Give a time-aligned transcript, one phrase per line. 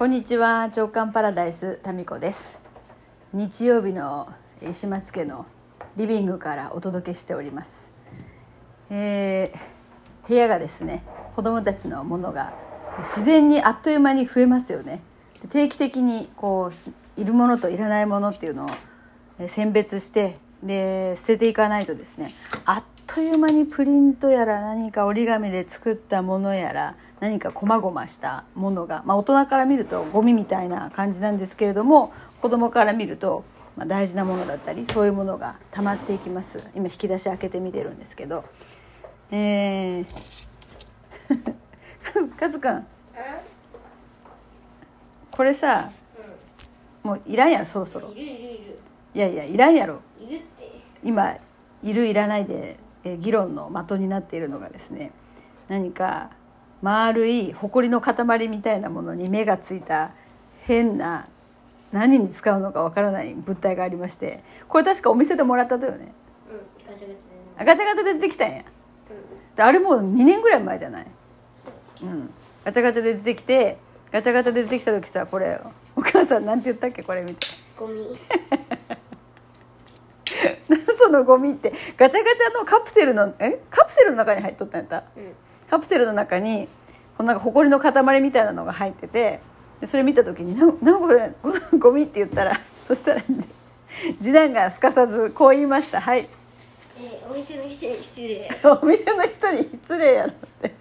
[0.00, 2.58] こんにちは長官パラダイスタミコです。
[3.34, 5.44] 日曜日の石松家の
[5.98, 7.92] リビングからお届けしております、
[8.88, 9.58] えー
[10.26, 11.02] 部屋がですね
[11.36, 12.54] 子供たちのものが
[13.00, 15.02] 自然にあっという間に増えますよね。
[15.50, 16.72] 定期的にこ
[17.18, 18.68] ういるものといらないものっていうのを
[19.38, 22.32] え選別してで捨てていかないとですね
[22.64, 33.44] あっという間にプリントやら何か折り紙で作ったものやら何か細々したものが、まあ、大人から見るとゴミみたいな感じなんですけれども子供から見ると、
[33.76, 36.62] まあ、大事なものだったりそういうものが溜まっていきます。
[36.74, 38.44] 今引き出し開けてみてるんですけど。
[39.32, 40.06] えー、
[42.36, 42.84] カズくん
[45.30, 45.90] これさ
[47.04, 48.08] もういらんやろそろそろ。
[48.12, 48.68] い
[49.14, 50.00] やいやいらんやろ。
[51.04, 51.36] 今
[51.82, 55.12] いるいらないでえー議論の的になっているのがですね
[55.68, 56.30] 何か
[56.82, 60.12] 丸い埃の塊みたいなものに目がついた
[60.62, 61.26] 変な
[61.92, 66.12] 何に使うのかわからない物体がありましてこれ確かお店でもらったとよね。
[66.50, 68.60] うんガチャガチャガチャガチャで出てきたんや。
[68.60, 68.64] う
[69.56, 71.06] であれもう2年ぐらい前じゃない？
[72.02, 72.06] う。
[72.06, 72.30] ん。
[72.64, 73.76] ガチャガチャで出てきて
[74.10, 75.60] ガチャガチャで出てきた時さこれ
[75.96, 77.02] お母さんなんて言ったっけ？
[77.02, 77.34] これ見て。
[77.34, 77.36] ん
[77.78, 78.18] ゴミ。
[80.98, 81.72] そのゴミって。
[81.96, 83.60] ガチャガチャのカプセルのえ？
[83.70, 85.02] カプセルの中に入っとったんやった？
[85.16, 85.34] うん
[85.70, 86.68] カプセルの中に
[87.16, 89.40] このなんか埃の塊みたいなのが入ってて
[89.80, 91.32] でそれ見た時に「ななんこれ
[91.78, 93.48] ゴミ」って言ったら そしたらじ
[94.20, 96.28] 次男がすかさずこう言いました「はい。
[96.98, 98.50] えーお店の人に失礼。
[98.82, 100.74] お店の人に失礼やろ」って。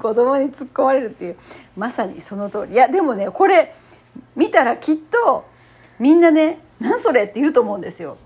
[0.00, 1.36] 子供に突っ込まれるっていう。
[1.76, 2.72] まさにその通り。
[2.72, 3.74] いやでもねこれ
[4.34, 5.44] 見たらきっと
[5.98, 8.16] みんなね「何それ?」って言うと思うんですよ。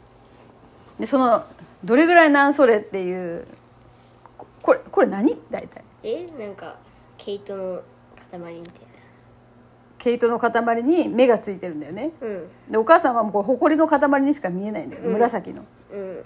[1.01, 1.45] でその
[1.85, 3.47] どれぐらいなんそれっていう
[4.63, 5.37] ここれこれ何？
[5.51, 5.85] 大体。
[6.03, 6.27] え？
[6.39, 6.77] なんか
[7.19, 7.83] 毛糸の
[8.31, 8.75] 塊みたい
[9.99, 12.13] 毛糸の塊に目がついてるんだよね。
[12.21, 12.49] なうん。
[12.71, 15.13] でお母さんはもうこれ埃の塊にしか見えないんだよ、うん。
[15.13, 15.65] 紫の。
[15.93, 16.25] うん。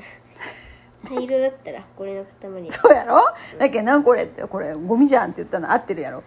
[1.08, 2.70] 灰色だったらこれの塊。
[2.70, 3.22] そうやろ？
[3.58, 5.70] だけど何これってこれゴミじゃんって言ったの。
[5.70, 6.22] 合ってるやろ？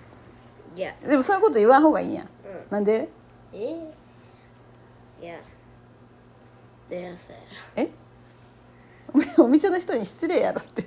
[0.75, 0.93] いや。
[1.05, 2.13] でもそういうこと言わん方がいいん。
[2.13, 2.27] や、うん。
[2.71, 3.09] なんで？
[3.53, 3.57] え？
[3.57, 5.39] ー、いや。
[7.75, 7.89] え？
[9.37, 10.85] お店の人に失礼やろって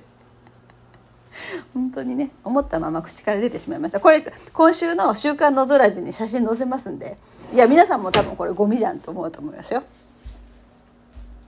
[1.75, 4.01] 本当にね思ったまま口から出てしまいました。
[4.01, 4.23] これ
[4.53, 7.17] 今週の「週刊のぞらじ」に写真載せますんで
[7.53, 9.83] いや皆さんも多分これゴミじゃんと思うと思いますよ。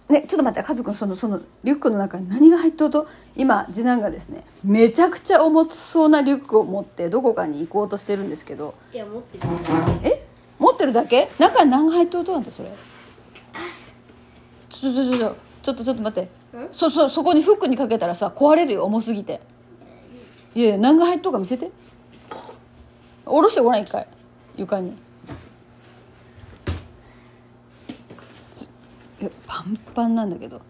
[0.09, 3.07] ねちょっと待って家族そのそのリュックの中に何が入っとうと？
[3.37, 8.75] 今次男がですねめちゃくちゃ重そうなリュックを持ってどこかに行こうとしてるんですけど。
[8.93, 9.45] いや持ってる。
[10.03, 10.27] え？
[10.59, 11.31] 持ってるだけ？
[11.39, 12.71] 中に何が入っとるとなんてそれ？
[14.69, 16.29] ちょちょちょちょちょっとちょっと待って。
[16.59, 16.69] ん？
[16.71, 19.41] そそそこにフックにかけたらさ壊れるよ重すぎて
[20.54, 21.70] いやいや何が入っとるか見せて。
[23.25, 24.06] 下ろしてごらん一回。
[24.56, 24.97] 床に。
[29.47, 30.60] パンパンなんだけど。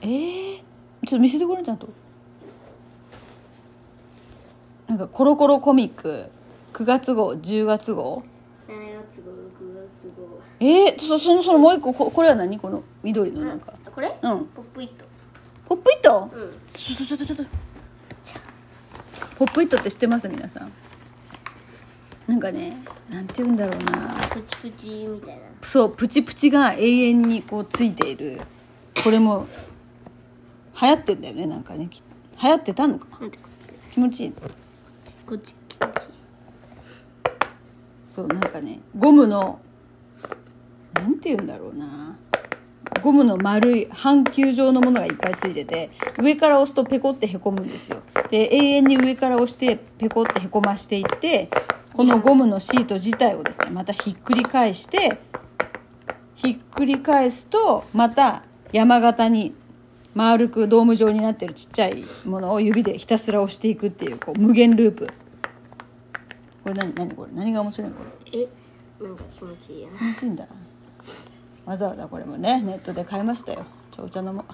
[0.00, 0.62] えー、ちょ
[1.06, 1.88] っと見せてごらんちゃんと。
[4.88, 6.30] なんかコロコロコミック。
[6.72, 8.22] 9月号10月号。
[8.66, 8.72] 7
[9.06, 9.34] 月号6
[9.74, 10.40] 月号。
[10.58, 12.58] えー、そそのそのもう一個ここれは何？
[12.58, 13.74] この緑のなんか。
[13.86, 14.08] あこれ？
[14.08, 14.46] うん。
[14.46, 15.04] ポップイット。
[15.68, 16.30] ポップイット？
[16.32, 16.54] うん。
[16.66, 17.44] ちょちょちょちょちょちょ
[19.38, 20.28] ポップイットって知ってます？
[20.28, 20.72] 皆さん。
[22.26, 22.76] なんかね
[23.08, 24.28] なんて言うんだろうな。
[24.30, 25.42] プチプチみたいな。
[25.62, 28.40] そうプチプチが永遠にこうついている。
[29.02, 29.46] これも
[30.80, 31.88] 流行ってんだよねなんかね。
[31.90, 32.02] き
[32.42, 33.06] 流行ってたのか？
[33.92, 34.32] 気持ちいい？
[35.26, 36.10] こっち気持ちいい。
[38.06, 39.60] そうなんかねゴムの
[40.94, 42.16] なんて言うんだろうな。
[43.02, 51.50] ゴムの丸い半球状のものがいっぱいついてて上から押すとペコってへこむんですよで永遠に上から押してペコってへこましていって
[51.92, 55.18] このゴムのシート自体をですねまたひっくり返して
[56.36, 59.54] ひっくり返すとまた山形に
[60.14, 65.08] 丸くドーム状になってるちっちゃいものを指でひたすら押していくっていうこう無限ループ。
[66.62, 67.32] これ何何これ？
[67.32, 68.40] 何が面白いのこれ？
[68.40, 68.48] え
[69.02, 69.88] なんか気持ちいいや。
[69.90, 70.46] な気持ちいいんだ。
[71.64, 73.64] わざわざこれもねネットで買いましたよ。
[73.90, 74.44] ちょお茶飲もう。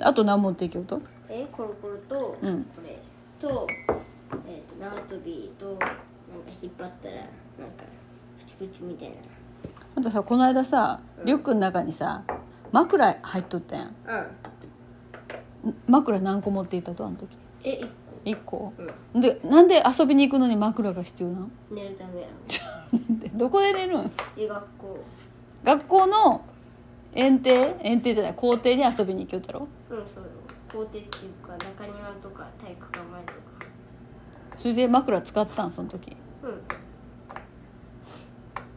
[0.00, 1.02] あと何持っていきようと？
[1.30, 2.64] えコロコロと、うん。
[2.64, 2.98] これ
[3.40, 3.66] と,、
[4.46, 5.86] えー、と縄跳びとなんか
[6.60, 7.84] 引っ張ったらなんか
[8.38, 9.14] プチプチみたいな。
[9.96, 12.22] あとさこの間さリュックの中にさ
[12.72, 13.86] 枕入っとったやん。
[13.86, 13.90] ん
[15.64, 15.74] うん。
[15.86, 17.36] 枕何個持っていたとあの時？
[17.64, 17.80] え
[18.24, 18.72] 一1個個？
[19.14, 19.20] うん。
[19.20, 21.52] でなんで遊びに行くのに枕が必要なん？
[21.70, 24.10] 寝るためやろで どこで寝るん？
[24.36, 24.98] え学校。
[25.64, 26.42] 学校の
[27.14, 27.56] 園庭？
[27.82, 29.66] 園庭じゃない校庭に遊びに行きよったろ？
[29.90, 30.30] うんそうよ
[30.72, 31.04] 校庭っていう
[31.46, 33.38] か中庭とか体育館前とか。
[34.56, 36.16] それで枕使ったんその時。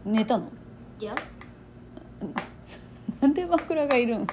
[0.05, 0.13] うん。
[0.13, 0.49] 寝たの？
[0.99, 1.15] いや。
[3.21, 4.27] なんで枕がいるん？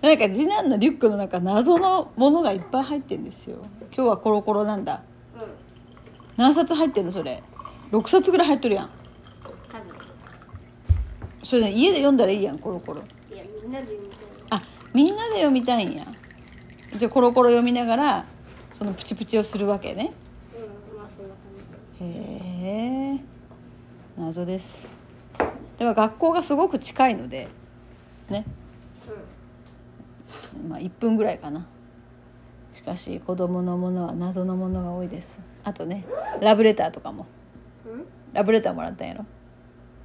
[0.00, 3.58] なんか次男のリュックの中謎のものがいっぱい入ってんですよ。
[3.94, 5.02] 今日はコロコロなんだ。
[5.34, 5.42] うん。
[6.36, 7.42] 何冊入ってんのそれ
[7.92, 8.90] ？6冊ぐらい入っとるやん。
[9.70, 9.86] 多分。
[11.42, 13.02] それね家で読んだらいいやんコロコロ。
[13.32, 14.26] いやみんなで読みたい。
[14.50, 14.62] あ
[14.94, 16.06] みんなで読みたいんや
[17.00, 18.26] じゃあコロコロ読みながら
[18.74, 20.12] そのプチプチをするわけね。
[20.92, 21.34] うんまあそんな
[21.98, 23.20] 感へえ
[24.20, 24.92] 謎です。
[25.78, 27.48] でも学校がすごく近いので
[28.28, 28.44] ね。
[30.52, 31.66] じまあ1分ぐらいかな。
[32.70, 35.40] しかし子供のものは謎のものが多いです。
[35.64, 36.04] あとね
[36.42, 37.24] ラブレターとかも。
[37.86, 37.92] うん？
[37.92, 39.24] うんラブレターもらったんやろ。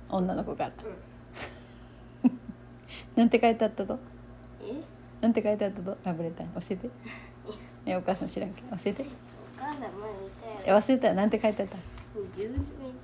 [0.10, 0.72] 女の子から。
[3.18, 3.96] なんて書いてあったと？
[3.96, 4.15] え
[5.26, 5.98] なんて書いてあったと？
[6.04, 6.54] ラブレターに。
[6.54, 6.86] 教えて。
[7.88, 8.78] いやお母さん知らんけど。
[8.78, 9.02] 教えて。
[9.02, 9.08] いお
[9.60, 9.96] 母さん前見
[10.64, 10.76] たよ。
[10.76, 11.08] や忘れた？
[11.08, 11.76] らなんて書いてあった？
[12.38, 12.60] 自分で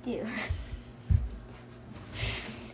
[0.06, 0.26] 見てよ。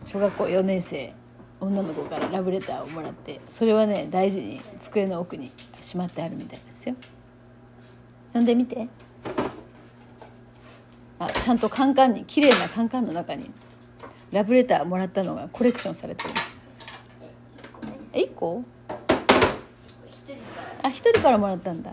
[0.05, 1.15] 小学校4年生
[1.61, 5.50] 女の子からラブレターをもらってそれはね大事に机の奥に
[5.81, 6.95] しまってあるみたいですよ。
[8.29, 8.87] 読んでみて。
[11.19, 13.50] あちゃんとカンカンに綺麗なカンカンの中に
[14.31, 16.62] ラブレターもらったのがコレクションされています。
[18.12, 18.78] え1個一人から
[20.83, 21.93] あ一人からもらったんだ。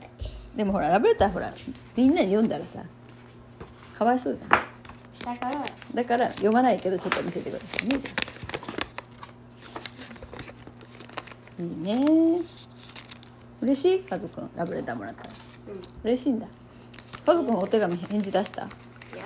[0.55, 1.53] でもほらラブレターほら
[1.95, 2.81] みんなに読んだらさ
[3.93, 4.49] かわいそうじゃん。
[5.13, 8.11] 下からだから読まないけどちょっと見せてくださいねじゃ
[11.59, 11.63] あ。
[11.63, 12.41] いいね。
[13.61, 13.99] 嬉しい？
[14.03, 15.29] カズくんラブレターもらったら
[15.69, 15.81] うん。
[16.09, 16.47] 嬉しいんだ。
[17.25, 18.63] カズくんお手紙返事出した？
[18.63, 18.65] い
[19.17, 19.23] や。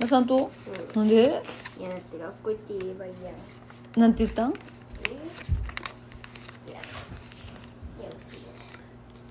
[0.00, 0.50] まさんと、
[0.94, 1.14] うなんで？
[1.14, 3.30] いやだって学校行って言えばいいや。
[3.30, 3.34] ん
[4.00, 4.52] なんて言ったん？
[4.52, 4.54] え
[6.70, 8.10] いやいや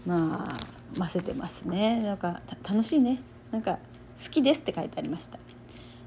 [0.07, 0.57] まあ
[0.97, 3.19] ませてますねなんか楽しいね
[3.51, 3.77] なんか
[4.23, 5.37] 好きですって書いてありました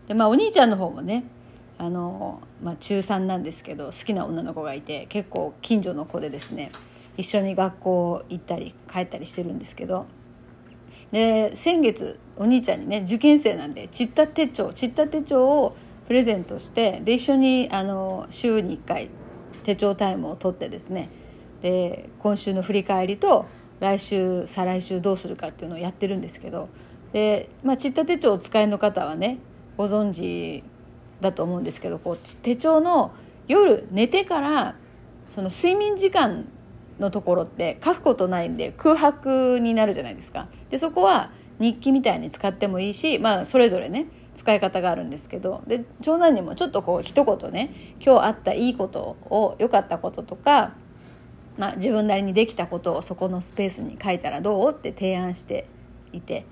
[0.08, 1.24] でまあお兄ちゃんの方もね
[1.78, 6.72] あの、まあ、中3なんですけど好きな女の子がいて結構近所の子でですね
[7.18, 10.06] 一緒に学校行ったり帰ったりしてるんですけど
[11.12, 15.76] で先月お兄ちゃんにね受験生なんでちった手帳ちった手帳を
[16.06, 19.10] プレゼントしてで一緒にあの週に1回
[19.62, 21.10] 手帳タイムを取ってですね
[21.60, 23.46] で今週の振り返りと
[23.80, 26.68] 来週再来週どうするかっていうのをやってるんですけど
[27.12, 29.38] で、まあ、ちった手帳をお使いの方はね
[29.76, 30.62] ご存知
[31.20, 33.12] だと思うんですけどこう手帳の
[33.48, 34.76] 夜寝てから
[35.28, 36.46] その睡眠時間
[36.98, 40.48] のところって書くことないんで空白になるじゃないですか。
[40.70, 50.74] でそこは日記みたいに使ってもいいし、まあ、それぞれね使い方があるんですけどで長男にもちょっとこう一言ね今日あったいいことを良かったこととか、
[51.60, 55.68] まあ、自分なりにできたことをそこのスペースに書いたらどうって提案して
[56.10, 56.46] いて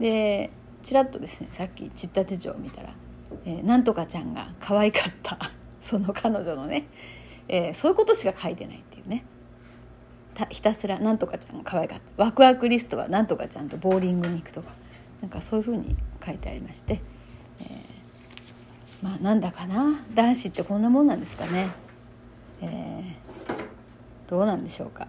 [0.00, 0.50] で
[0.82, 2.92] ちらっとですねさっきちった手帳を見たら、
[3.44, 5.38] えーなんとかちゃんが可愛かった
[5.80, 6.88] その彼女のね、
[7.46, 9.24] えーそういうことしか書いてないっていうね。
[10.50, 12.24] ひたすらなんとかちゃんが可愛かった。
[12.24, 14.72] ワクワクリストはなんとかちゃんとボーリングに行くとか
[15.20, 17.00] なんかそういうふうに書いてありまして、
[17.60, 21.68] えーまあなんだかな男子ってこんなもんなんですかね、
[22.60, 23.27] えー
[24.28, 25.08] どうなんでしょうか。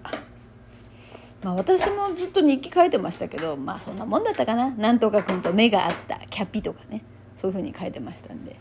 [1.44, 4.72] まあ、私もずっと日記書いてましたけどまあそんなもんだったかな。
[4.72, 7.04] なんとか君と目が合ったキャピとかね。
[7.34, 8.58] そういうふうに書いてましたんで、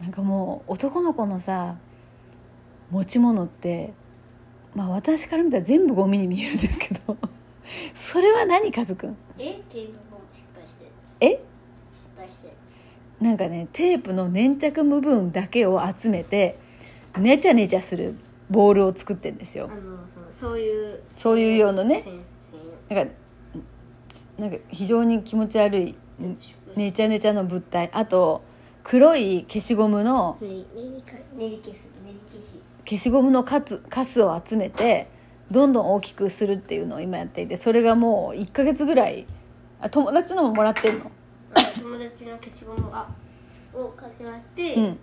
[0.00, 1.76] うん、なんかもう男の子のさ
[2.90, 3.92] 持ち物って
[4.74, 7.16] まあ私から見たら全部ゴミに見えるんですけど。
[7.94, 9.54] それは何カズくんえ？
[9.70, 11.40] テープも失敗してえ？
[11.90, 12.52] 失敗して
[13.20, 16.58] なんかねテープの粘着部分だけを集めて
[17.18, 18.16] ネチャネチャする
[18.50, 19.70] ボールを作ってんですよ。
[19.70, 21.02] あのそのそういう。
[21.16, 22.02] そういう用のね。
[22.02, 22.20] 先
[22.88, 23.12] なんか
[24.38, 26.36] なんか非常に気持ち悪い生
[26.76, 27.90] ねちゃねちゃの物体。
[27.92, 28.42] あと
[28.82, 30.38] 黒い消しゴムの
[32.84, 35.08] 消しゴムのカツカスを集めて
[35.50, 39.26] どんどん大きくするっていうのを今やっていてそれがもう1ヶ月ぐらい
[39.80, 41.10] あ友達のももらってんの。
[41.54, 43.08] あ友達の消しゴムあ
[43.72, 44.98] を貸してもらって、うん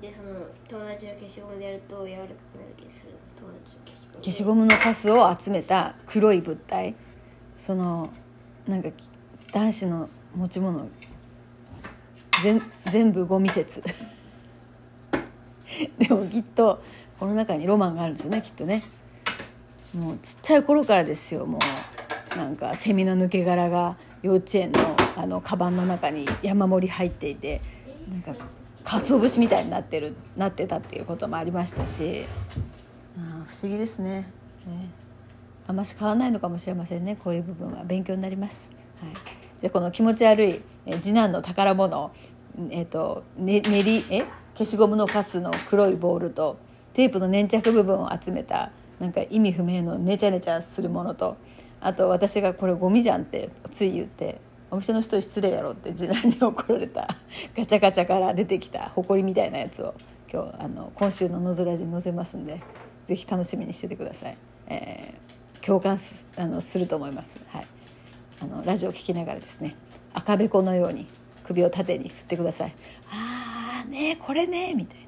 [0.00, 2.36] でその友達の消しゴムでやると柔らかくなる
[2.76, 3.12] 気がする。
[3.38, 4.24] 友達の消しゴム。
[4.24, 6.94] 消しゴムのカスを集めた黒い物体。
[7.56, 8.10] その
[8.66, 8.90] なんか
[9.52, 10.86] 男子の持ち物。
[12.42, 13.82] 全全部ゴミ説。
[15.98, 16.82] でもきっと
[17.18, 18.82] この中にロマンがあるんですよねきっとね。
[19.94, 21.58] もうちっちゃい頃からですよも
[22.34, 22.36] う。
[22.36, 27.62] なんかセミの抜け殻が幼稚園のあのカバンの中に山盛り入っていて。
[28.10, 28.34] なんか
[28.86, 32.24] 鰹節みたいになってるなってたっていうこともありましたし。
[33.18, 34.30] ああ不思議ですね。
[34.66, 34.88] ね。
[35.66, 37.16] あんまし変わらないのかもしれませんね。
[37.16, 37.84] こういう部分は。
[37.84, 39.12] 勉強になります、はい、
[39.58, 42.12] じゃあこの気持ち悪いえ次男の宝物
[42.70, 44.24] えっとね練りえ？
[44.54, 46.56] 消しゴムのカスの黒いボールと
[46.94, 51.36] テープの粘着部分を集めたなんか意味不明のネチャネチャするものと
[51.80, 54.40] あと私がこれゴミじゃんってつい言って
[54.76, 57.08] お店の人に失礼やろって次男に怒られた
[57.56, 59.94] ガチャガチャから出てきたほこりみたいなやつを
[60.30, 62.60] 今日あの今週の「のぞらじ」に載せますんで
[63.06, 67.40] ぜひ楽しみにしててください、えー、共感すあのすると思います。
[67.48, 67.66] はい。
[68.42, 69.74] あのラジオを聞きながらですね
[70.12, 71.06] 赤べこのように
[71.42, 72.74] 首を縦に振ってください。
[73.10, 75.06] ああねこれねみたいな。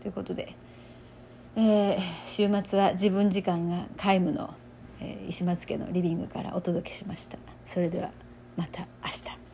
[0.00, 0.54] ということで、
[1.56, 4.54] えー、週末は自分時間が皆無の、
[5.00, 7.36] えー、石松家のリビングからお届けしました。
[7.66, 8.12] それでは。
[8.58, 9.47] また明日。